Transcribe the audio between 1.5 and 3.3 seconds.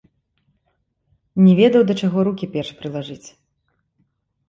ведаў, да чаго рукі перш прылажыць.